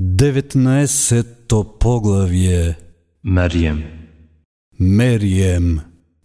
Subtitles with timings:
[0.00, 2.74] 19-то поглавје
[3.24, 3.78] Маријем
[4.78, 5.80] Мерием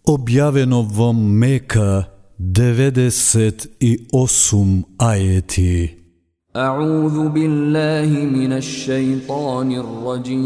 [0.06, 2.04] Објавено во Мека
[2.38, 5.90] 98 ајети
[6.56, 10.42] أعوذ بالله من الشيطان الرجيم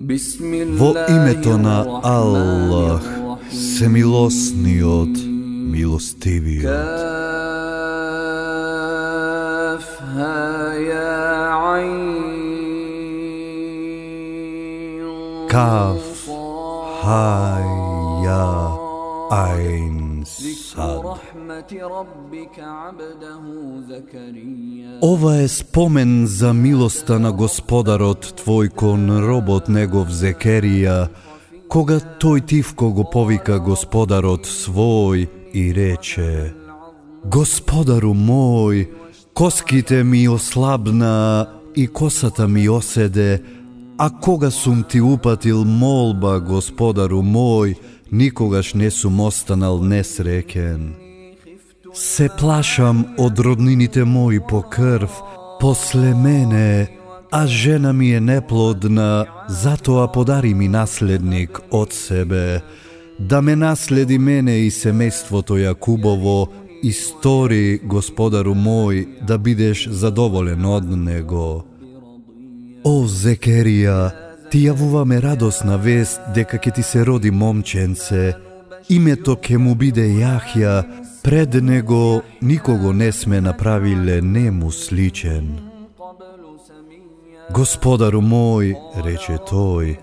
[0.00, 3.78] بسم Во الله името на الرحمن Аллах, الرحيم.
[3.78, 5.16] семилосниот,
[5.72, 7.20] милостивиот.
[9.70, 10.43] كافها
[10.74, 12.20] يا عين
[15.50, 17.02] Каф, صاد.
[17.02, 17.68] хај,
[18.26, 18.46] ја,
[19.30, 21.02] ајн, ذكر сад.
[21.04, 23.42] رحمة ربك عبده
[23.88, 31.08] زكريا Ова е спомен за милоста на Господарот Твој кон робот негов Зекерија,
[31.68, 36.54] кога тој тивко го повика Господарот свој и рече
[37.24, 38.86] Господару мој,
[39.35, 43.41] коските ми ослабна и косата ми оседе,
[43.97, 47.75] а кога сум ти упатил молба, Господару мој,
[48.11, 50.95] никогаш не сум останал несреќен.
[51.93, 55.11] Се плашам од роднините мои по крв,
[55.59, 56.87] после мене,
[57.31, 62.61] а жена ми е неплодна, затоа подари ми наследник од себе,
[63.19, 66.47] да ме наследи мене и семејството Јакубово,
[66.83, 71.65] и стори, Господару мој, да бидеш задоволен од него.
[72.83, 74.11] О, Зекерија,
[74.51, 78.33] ти јавуваме радосна вест дека ќе ти се роди момченце,
[78.89, 80.83] името ќе му биде Јахја,
[81.23, 85.57] пред него никого не сме направиле нему сличен.
[87.53, 89.97] Господару мој, рече тој,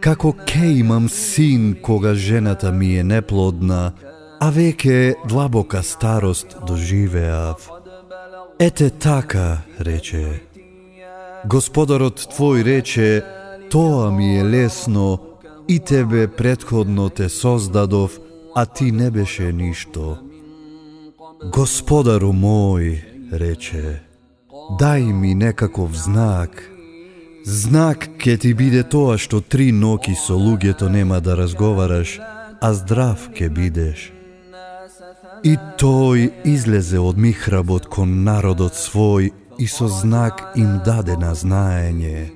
[0.00, 3.92] како ке имам син кога жената ми е неплодна,
[4.40, 7.70] а веќе длабока старост доживеав.
[8.58, 10.42] Ете така, рече,
[11.44, 13.22] Господарот твој рече,
[13.70, 15.20] тоа ми е лесно,
[15.68, 18.18] и тебе предходно те создадов,
[18.54, 20.18] а ти не беше ништо.
[21.54, 22.98] Господару мој,
[23.32, 24.02] рече,
[24.80, 26.50] дај ми некаков знак.
[27.44, 32.18] Знак ке ти биде тоа што три ноки со луѓето нема да разговараш,
[32.60, 34.17] а здрав ке бидеш.
[35.44, 42.30] И тој излезе од михработ кон народот свој и со знак им даде на знаење.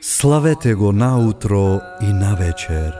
[0.00, 2.96] Славете го наутро и навечер.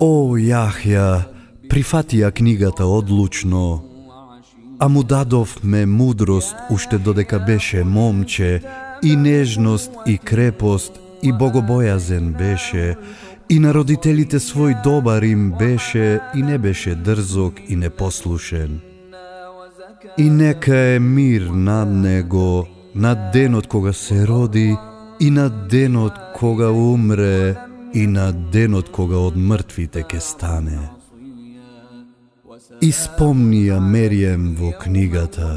[0.00, 1.24] О, Јахја,
[1.70, 3.82] прифатија книгата одлучно,
[4.78, 8.62] а му дадовме мудрост уште додека беше момче,
[9.02, 12.96] и нежност и крепост и богобојазен беше,
[13.48, 18.80] и на родителите свој добар им беше и не беше дрзок и непослушен.
[20.18, 24.76] И нека е мир над него, над денот кога се роди,
[25.20, 27.56] и над денот кога умре,
[27.94, 30.90] и над денот кога од мртвите ке стане.
[32.80, 35.56] И спомнија Мерием во книгата,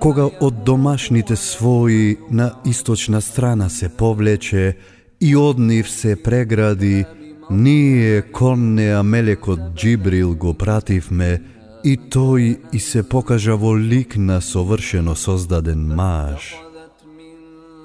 [0.00, 4.76] кога од домашните своји на источна страна се повлече
[5.20, 7.04] и од нив се прегради,
[7.50, 11.40] ние кон неа мелекот Джибрил го пративме
[11.84, 16.54] и тој и се покажа во лик на совршено создаден маж.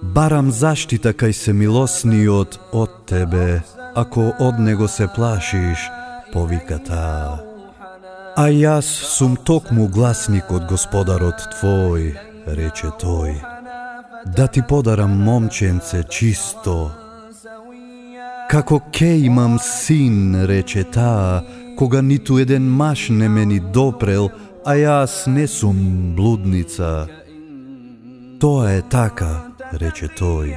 [0.04, 3.64] Барам заштита кај се милосниот од тебе,
[3.96, 5.80] ако од него се плашиш,
[6.34, 7.40] повика таа.
[8.36, 13.38] А јас сум токму гласник од господарот твој, рече тој.
[14.26, 17.03] Да ти подарам момченце чисто.
[18.54, 21.42] Како ке имам син, рече таа,
[21.78, 24.28] кога ниту еден маш не мени допрел,
[24.62, 27.08] а јас не сум блудница.
[28.38, 29.50] Тоа е така,
[29.82, 30.54] рече тој.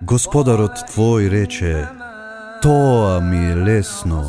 [0.00, 1.84] Господарот твој рече,
[2.64, 4.22] тоа ми е лесно.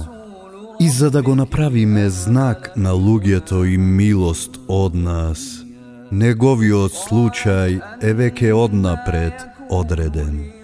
[0.80, 5.64] И за да го направиме знак на луѓето и милост од нас,
[6.12, 10.55] неговиот случај е веќе однапред одреден.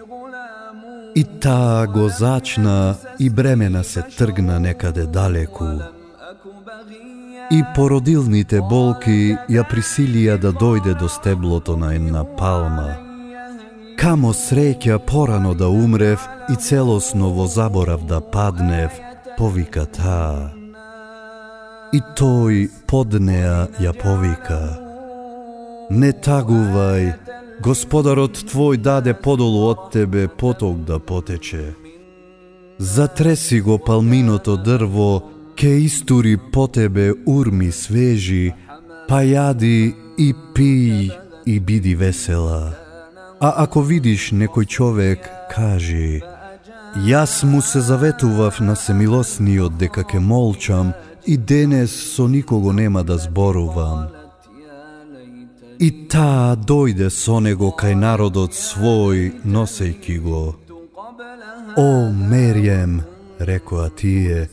[1.15, 5.65] И таа го зачна и бремена се тргна некаде далеку.
[7.51, 12.95] И породилните болки ја присилија да дојде до стеблото на една палма.
[13.99, 18.91] Камо среќа порано да умрев и целосно во заборав да паднев,
[19.37, 20.51] повика таа.
[21.91, 24.61] И тој под неа ја повика.
[25.91, 27.13] Не тагувај,
[27.63, 31.73] Господарот твој даде подолу од тебе поток да потече.
[32.79, 35.21] Затреси го палминото дрво,
[35.55, 38.53] ке истури по тебе урми свежи,
[39.07, 41.11] па јади и пиј
[41.45, 42.73] и биди весела.
[43.39, 46.21] А ако видиш некој човек, кажи,
[46.95, 50.91] Јас му се заветував на семилосниот дека ке молчам
[51.25, 54.07] и денес со никого нема да зборувам.
[55.81, 60.55] И таа дојде со него кај народот свој, носејки го.
[61.77, 63.01] О, Мерием,
[63.39, 64.49] рекоа тие,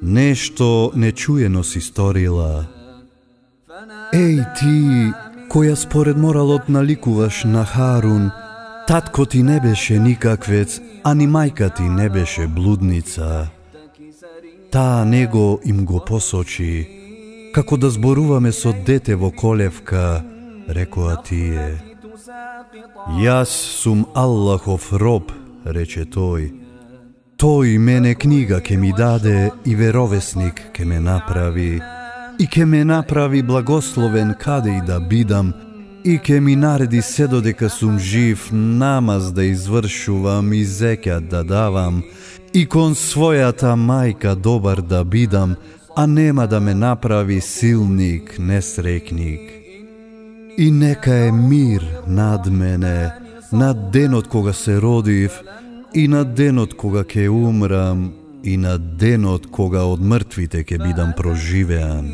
[0.00, 2.64] нешто нечуено си сторила.
[4.16, 5.12] Еј ти,
[5.52, 8.30] која според моралот наликуваш на Харун,
[8.88, 13.50] татко ти не беше никаквец, а ни мајка ти не беше блудница.
[14.72, 16.88] Таа него им го посочи,
[17.54, 20.24] како да зборуваме со дете во колевка,
[20.74, 21.78] рекоа тие.
[23.20, 23.50] Јас
[23.80, 25.32] сум Аллахов роб,
[25.64, 26.50] рече тој.
[27.40, 31.80] Тој мене книга ке ми даде и веровесник ке ме направи
[32.38, 35.54] и ке ме направи благословен каде и да бидам
[36.04, 42.02] и ке ми нареди се додека сум жив намаз да извршувам и зекјат да давам
[42.52, 45.56] и кон својата мајка добар да бидам,
[45.96, 49.59] а нема да ме направи силник, несрекник.
[50.58, 53.12] И нека е мир над мене,
[53.52, 55.42] над денот кога се родив,
[55.94, 58.12] и над денот кога ќе умрам,
[58.44, 62.12] и над денот кога од мртвите ќе бидам проживеан.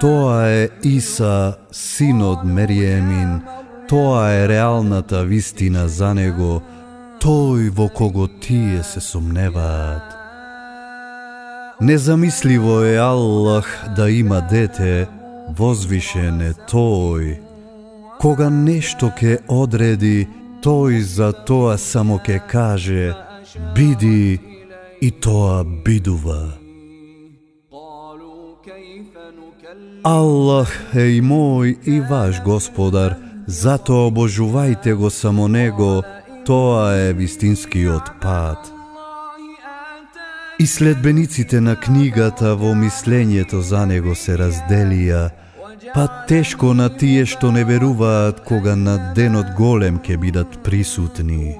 [0.00, 3.40] Тоа е Иса, синот Мериемин,
[3.88, 6.62] тоа е реалната вистина за него,
[7.20, 10.24] тој во кого тие се сумневаат.
[11.80, 13.66] Незамисливо е Аллах
[13.96, 15.08] да има дете,
[15.48, 17.38] возвишен е тој.
[18.20, 20.28] Кога нешто ке одреди,
[20.64, 23.14] тој за тоа само ке каже,
[23.74, 24.40] биди
[25.00, 26.56] и тоа бидува.
[30.04, 36.04] Аллах е и мој и ваш господар, затоа обожувајте го само него,
[36.44, 38.83] тоа е вистинскиот пат.
[40.58, 45.30] И следбениците на книгата во мислењето за него се разделија,
[45.94, 51.56] па тешко на тие што не веруваат кога на денот голем ќе бидат присутни.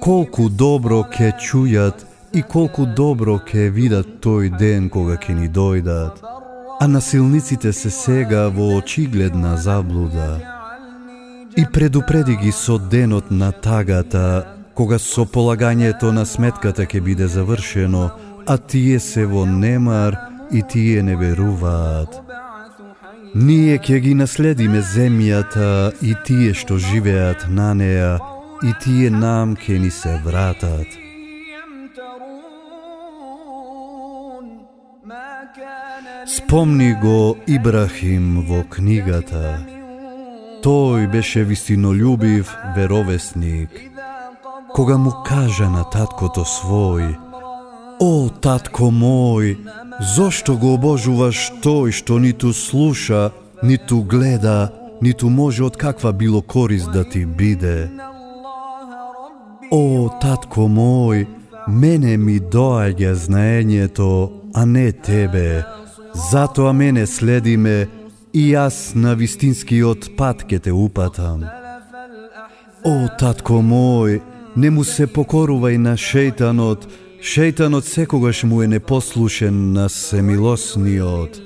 [0.00, 6.22] Колку добро ќе чујат и колку добро ќе видат тој ден кога ќе ни дојдат,
[6.80, 10.40] а насилниците се сега во очигледна заблуда.
[11.56, 18.10] И предупреди ги со денот на тагата, кога со полагањето на сметката ќе биде завршено,
[18.46, 20.16] а тие се во немар
[20.52, 22.20] и тие не веруваат.
[23.34, 28.18] Ние ќе ги наследиме земјата и тие што живеат на неа,
[28.62, 30.86] и тие нам ќе ни се вратат.
[36.26, 39.58] Спомни го Ибрахим во книгата.
[40.62, 43.95] Тој беше вистинолюбив веровесник.
[44.74, 47.16] Кога му кажа на таткото свој,
[48.00, 49.56] О, татко мој,
[50.16, 53.32] зошто го обожуваш тој што ниту слуша,
[53.62, 54.68] ниту гледа,
[55.00, 57.88] ниту може од каква било корист да ти биде?
[59.72, 61.24] О, татко мој,
[61.68, 65.64] мене ми доаѓа знаењето, а не тебе.
[66.30, 67.88] Затоа мене следиме
[68.32, 71.48] и јас на вистинскиот пат ке те упатам.
[72.84, 74.20] О, татко мој,
[74.56, 76.86] не му се покорувај на шејтанот,
[77.20, 81.40] шејтанот секогаш му е непослушен на семилосниот.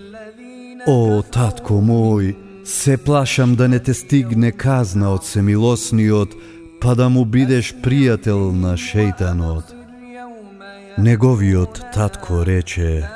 [0.86, 6.34] О, татко мој, се плашам да не те стигне казна од семилосниот,
[6.80, 9.74] па да му бидеш пријател на шејтанот.
[10.98, 13.08] Неговиот татко рече,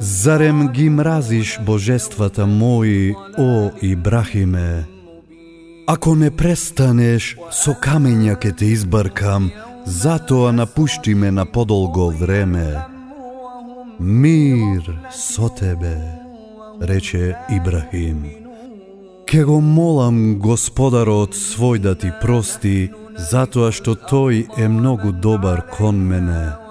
[0.00, 4.95] Зарем ги мразиш божествата мои, о Ибрахиме?
[5.86, 9.50] Ако не престанеш, со камења ке те избаркам,
[9.86, 12.74] затоа напушти ме на подолго време.
[14.00, 15.96] Мир со тебе,
[16.82, 18.26] рече Ибрахим.
[19.26, 22.90] Ке го молам Господарот свој да ти прости,
[23.30, 26.66] затоа што тој е многу добар кон мене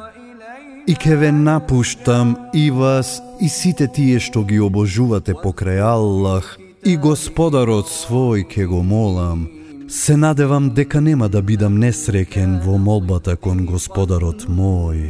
[0.88, 6.98] и ке ве напуштам и вас и сите тие што ги обожувате покрај Аллах и
[7.01, 9.48] Господарот свој ке го молам.
[9.89, 15.10] Се надевам дека нема да бидам несреќен во молбата кон Господарот мој.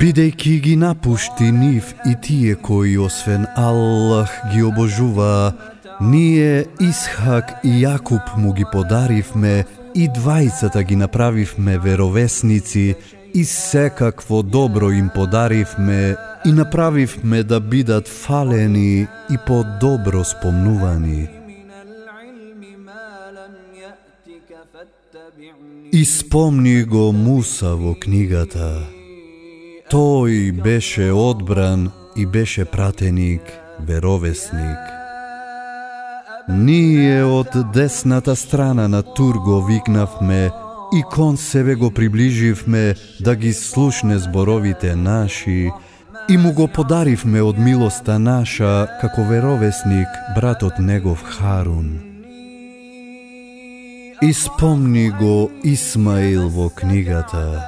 [0.00, 5.54] Бидејќи ги напушти нив и тие кои освен Аллах ги обожуваа,
[6.00, 9.64] ние Исхак и Јакуб му ги подаривме
[9.94, 12.94] и двајцата ги направивме веровесници
[13.34, 21.28] и секакво добро им подаривме и направивме да бидат фалени и по-добро спомнувани.
[25.92, 28.82] И спомни го Муса во книгата.
[29.90, 33.42] Тој беше одбран и беше пратеник,
[33.80, 34.82] веровесник.
[36.48, 40.50] Ние од десната страна на Турго викнавме–
[40.94, 45.70] и кон себе го приближивме да ги слушне зборовите наши
[46.28, 51.98] и му го подаривме од милоста наша како веровесник братот негов Харун.
[54.22, 57.60] Испомни го Исмаил во книгата.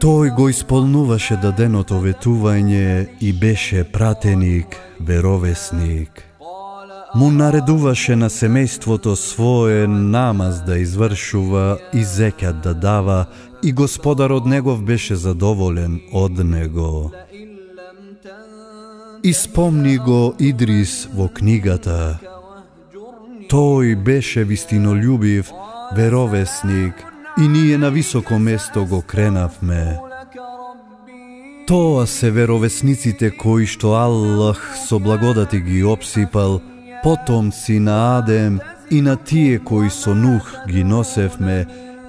[0.00, 6.33] Тој го исполнуваше даденото ветување и беше пратеник, веровесник.
[7.14, 13.26] Му наредуваше на семејството свое намаз да извршува и зекат да дава
[13.62, 17.12] и господарот негов беше задоволен од него.
[19.22, 22.18] Испомни го Идрис во книгата.
[23.48, 25.52] Тој беше вистинолюбив,
[25.96, 26.94] веровесник
[27.38, 29.98] и ние на високо место го кренавме.
[31.66, 36.60] Тоа се веровесниците кои што Аллах со благодати ги обсипал,
[37.04, 41.66] потомци на Адем и на тие кои со Нух ги носевме,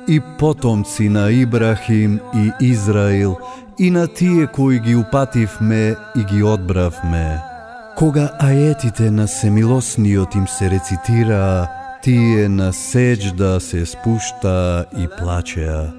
[0.07, 3.37] и потомци на Ибрахим и Израил,
[3.79, 7.41] и на тие кои ги упативме и ги одбравме.
[7.97, 11.67] Кога аетите на семилосниот им се рецитираа,
[12.03, 15.91] тие на сеџда се спушта и плачеа.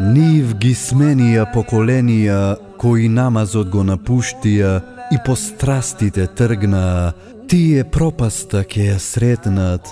[0.00, 7.12] Нив ги сменија поколенија кои намазот го напуштија и по страстите тргнаа,
[7.48, 9.88] тие пропаста ќе ја сретнат,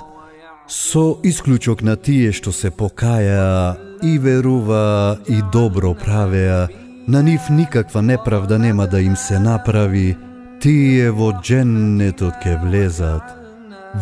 [0.69, 6.69] со исклучок на тие што се покаја и верува и добро правеа,
[7.09, 10.17] на нив никаква неправда нема да им се направи,
[10.61, 13.36] тие во дженнетот ке влезат.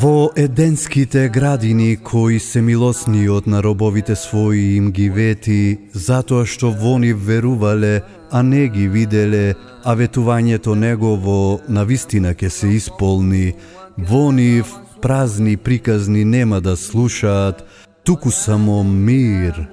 [0.01, 6.97] Во еденските градини кои се милосни од наробовите своји им ги вети, затоа што во
[6.99, 13.55] нив верувале, а не ги виделе, а ветувањето негово на вистина ке се исполни,
[13.97, 17.63] во нив празни приказни нема да слушаат,
[18.05, 19.69] туку само мир.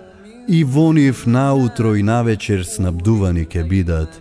[0.48, 4.21] И во нив наутро и навечер снабдувани ке бидат.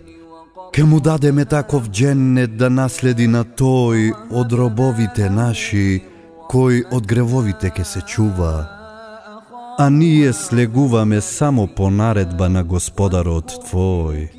[0.71, 5.99] Ке му дадеме таков дженнет да наследи на тој од робовите наши,
[6.47, 8.69] кој од гревовите ке се чува.
[9.77, 14.29] А ние слегуваме само по наредба на Господарот Твој.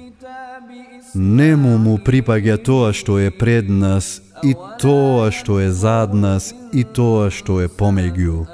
[1.15, 6.85] Нему му припаѓа тоа што е пред нас и тоа што е зад нас и
[6.85, 8.47] тоа што е помеѓу.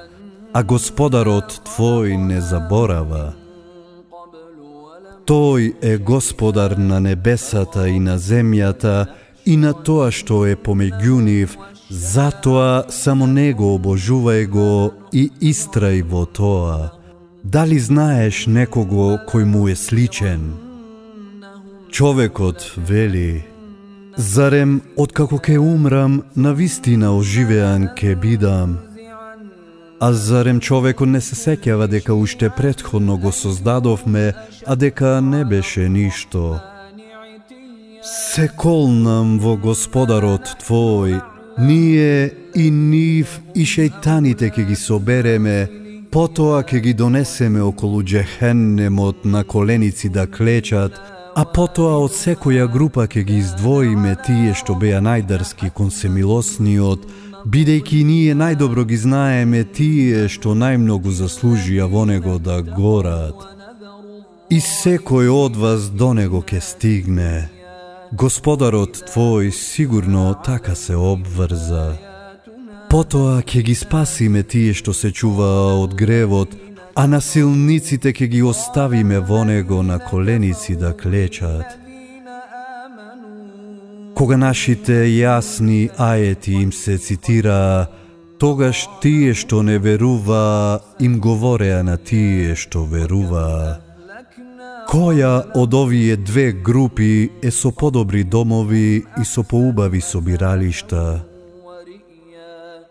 [0.52, 3.38] А Господарот Твој не заборава.
[5.28, 9.06] Тој е Господар на небесата и на земјата
[9.44, 11.56] и на тоа што е помеѓу нив,
[11.90, 16.96] затоа само Него обожувај го и истрај во тоа.
[17.44, 20.56] Дали знаеш некого кој му е сличен?
[21.92, 23.44] Човекот вели,
[24.16, 28.87] Зарем, откако ке умрам, на вистина оживеан ке бидам?
[30.00, 34.32] А зарем човекот не се сеќава дека уште предходно го создадовме,
[34.66, 36.60] а дека не беше ништо?
[38.02, 41.18] Се колнам во Господарот Твој,
[41.58, 45.66] ние и нив и шејтаните ке ги собереме,
[46.14, 50.94] потоа ке ги донесеме околу джехеннемот на коленици да клечат,
[51.34, 57.02] а потоа од секоја група ке ги издвоиме тие што беа најдарски кон семилосниот,
[57.46, 63.38] бидејќи ние најдобро ги знаеме тие што најмногу заслужија во него да горат.
[64.50, 67.48] И секој од вас до него ке стигне.
[68.12, 71.98] Господарот твој сигурно така се обврза.
[72.88, 76.56] Потоа ќе ги спасиме тие што се чуваа од гревот,
[76.94, 81.87] а насилниците ќе ги оставиме во него на коленици да клечат.
[84.18, 87.86] Кога нашите јасни ајети им се цитираа,
[88.42, 93.78] тогаш тие што не верува им говореа на тие што верува.
[94.90, 101.22] Која од овие две групи е со подобри домови и со поубави собиралишта?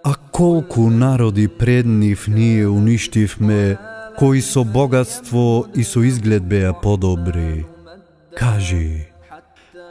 [0.04, 3.78] А колку народи пред нив ние уништивме,
[4.18, 7.66] кои со богатство и со изглед беа подобри?
[8.38, 9.12] Кажи,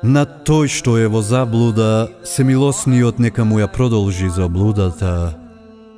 [0.03, 5.39] на тој што е во заблуда, се милосниот нека му ја продолжи заблудата.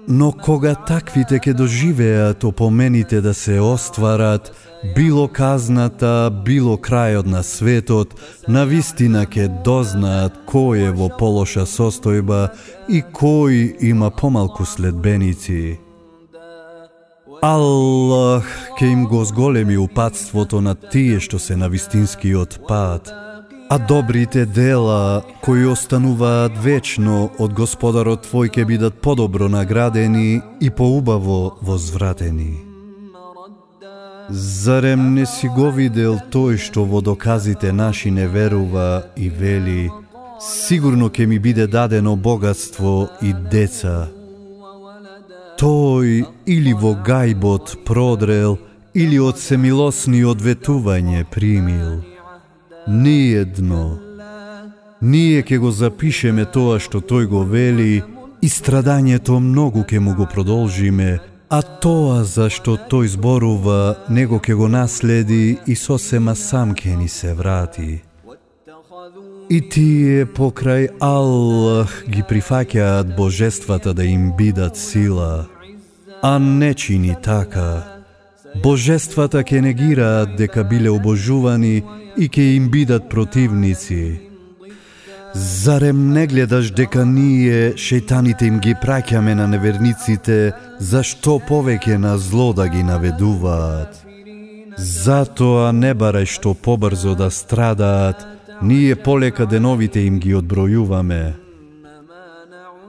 [0.09, 4.53] Но кога таквите ке доживеат опомените да се остварат,
[4.97, 8.15] било казната, било крајот на светот,
[8.49, 12.49] на вистина ке дознаат кој е во полоша состојба
[12.89, 15.79] и кој има помалку следбеници.
[17.43, 23.13] Аллах ке им го зголеми упадството на тие што се на вистинскиот пат,
[23.69, 31.59] а добрите дела кои остануваат вечно од Господарот Твој ке бидат подобро наградени и поубаво
[31.61, 32.65] возвратени.
[34.31, 39.91] Зарем не си го видел тој што во доказите наши не верува и вели,
[40.41, 44.09] сигурно ќе ми биде дадено богатство и деца.
[45.61, 48.59] Тој или во гајбот продрел,
[48.95, 52.18] или од семилосни одветување примил.
[52.87, 53.99] Ниедно.
[55.01, 58.03] Ние ќе го запишеме тоа што тој го вели
[58.43, 61.19] и страдањето многу ќе му го продолжиме,
[61.49, 67.33] А тоа зашто тој зборува, него ќе го наследи и сосема сам ќе ни се
[67.33, 68.03] врати.
[69.49, 75.49] И тие покрај Аллах ги прифаќаат божествата да им бидат сила,
[76.23, 77.98] а не чини така.
[78.57, 81.83] Божествата ќе негираат дека биле обожувани
[82.17, 84.21] и ќе им бидат противници.
[85.35, 92.53] Зарем не гледаш дека ние, шејтаните им ги праќаме на неверниците, зашто повеќе на зло
[92.53, 94.05] да ги наведуваат?
[94.79, 98.25] Затоа не барај што побрзо да страдаат,
[98.63, 101.48] ние полека деновите им ги одбројуваме.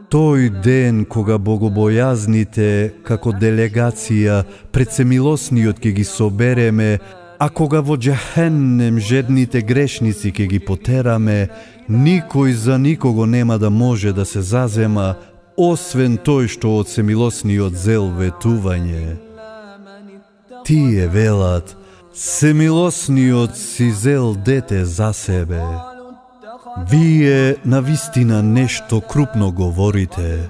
[0.10, 2.70] Тој ден кога богобојазните,
[3.06, 6.98] како делегација, пред семилосниот ке ги собереме,
[7.38, 11.50] а кога во джехеннем жедните грешници ке ги потераме,
[11.90, 15.16] Никој за никого нема да може да се зазема,
[15.58, 19.18] освен тој што од семилосниот зел ветување.
[20.66, 21.74] Тие велат,
[22.14, 25.89] семилосниот си зел дете за себе.
[26.88, 30.50] Вие на вистина нешто крупно говорите.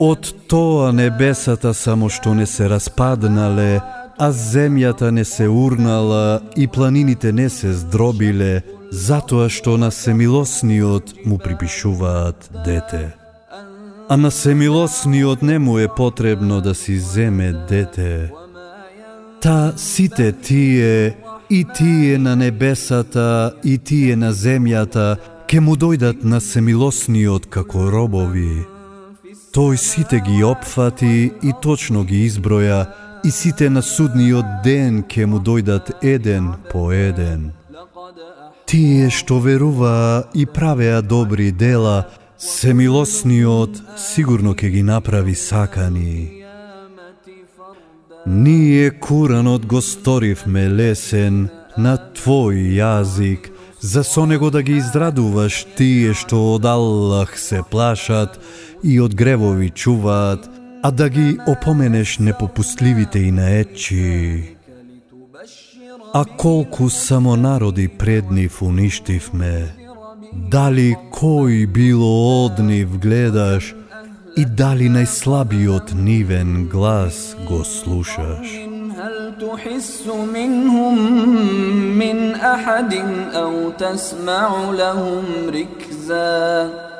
[0.00, 3.80] Од тоа небесата само што не се распаднале,
[4.18, 11.38] а земјата не се урнала и планините не се здробиле, затоа што на семилосниот му
[11.38, 13.14] припишуваат дете.
[14.08, 18.30] А на семилосниот не му е потребно да си земе дете.
[19.40, 21.16] Та сите тие,
[21.50, 25.16] и тие на небесата, и тие на земјата,
[25.48, 28.64] ке му дојдат на семилосниот како робови.
[29.54, 32.86] Тој сите ги опфати и точно ги изброја,
[33.24, 37.52] и сите на судниот ден ке му дојдат еден по еден.
[38.66, 46.43] Тие што веруваа и правеа добри дела, семилосниот сигурно ке ги направи сакани.
[48.26, 56.14] Ние Куранот го сторивме лесен на твој јазик, за со него да ги израдуваш тие
[56.16, 58.40] што од Аллах се плашат
[58.82, 60.48] и од гревови чуваат,
[60.82, 64.56] а да ги опоменеш непопустливите и наечи.
[66.14, 69.68] А колку само народи пред нив уништивме,
[70.32, 73.74] дали кој било од нив гледаш
[74.36, 78.48] i da li najslabiji otniven glas go slušaš.
[78.94, 80.94] هل تحس منهم
[81.98, 82.94] من أحد
[83.34, 86.93] أو تسمع لهم ركزاً